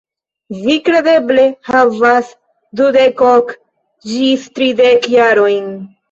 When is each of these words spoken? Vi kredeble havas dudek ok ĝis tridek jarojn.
Vi 0.67 0.75
kredeble 0.85 1.41
havas 1.67 2.31
dudek 2.81 3.21
ok 3.25 3.51
ĝis 4.13 4.47
tridek 4.55 5.05
jarojn. 5.17 5.69